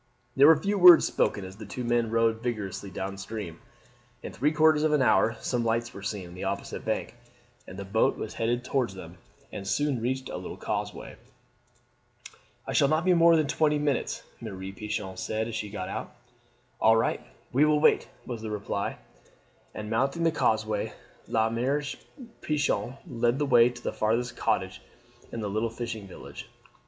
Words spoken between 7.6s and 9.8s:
and the boat was headed towards them and